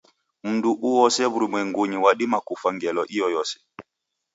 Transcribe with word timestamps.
Mndu 0.47 0.69
uoose 0.87 1.23
w'urumwengunyi 1.31 1.97
wadima 2.03 2.37
kufwa 2.47 2.69
ngelo 2.75 3.01
iyoyose. 3.13 3.55